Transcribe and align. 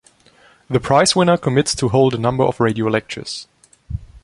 The 0.67 0.79
prizewinner 0.79 1.39
commits 1.39 1.75
to 1.75 1.89
hold 1.89 2.15
a 2.15 2.17
number 2.17 2.43
of 2.43 2.59
radio 2.59 2.87
lectures. 2.87 3.47